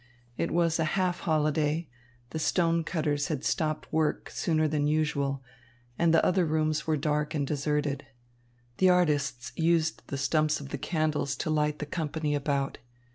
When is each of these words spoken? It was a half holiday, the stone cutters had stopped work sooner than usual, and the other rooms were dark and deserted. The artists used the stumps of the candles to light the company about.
It 0.35 0.49
was 0.49 0.79
a 0.79 0.83
half 0.97 1.19
holiday, 1.19 1.87
the 2.31 2.39
stone 2.39 2.83
cutters 2.83 3.27
had 3.27 3.45
stopped 3.45 3.93
work 3.93 4.31
sooner 4.31 4.67
than 4.67 4.87
usual, 4.87 5.43
and 5.95 6.11
the 6.11 6.25
other 6.25 6.43
rooms 6.43 6.87
were 6.87 6.97
dark 6.97 7.35
and 7.35 7.45
deserted. 7.45 8.07
The 8.77 8.89
artists 8.89 9.51
used 9.55 10.01
the 10.07 10.17
stumps 10.17 10.59
of 10.59 10.69
the 10.69 10.79
candles 10.79 11.35
to 11.35 11.51
light 11.51 11.77
the 11.77 11.85
company 11.85 12.33
about. 12.33 12.79